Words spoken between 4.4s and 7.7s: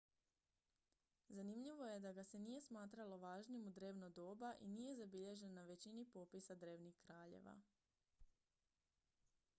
i nije zabilježen na većini popisa drevnih kraljeva